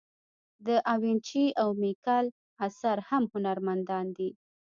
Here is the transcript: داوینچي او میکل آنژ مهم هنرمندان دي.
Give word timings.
داوینچي 0.65 1.43
او 1.61 1.69
میکل 1.81 2.25
آنژ 2.63 2.75
مهم 2.97 3.23
هنرمندان 3.33 4.05
دي. 4.17 4.29